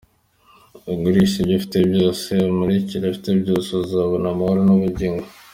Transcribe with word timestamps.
Ugurishe 0.91 1.35
ibyo 1.41 1.55
ufite 1.59 1.77
byose 1.91 2.31
umukurikire 2.49 3.03
afite 3.07 3.29
byose 3.41 3.69
uzabona 3.83 4.25
amahoro 4.29 4.61
n'ubugingo. 4.67 5.25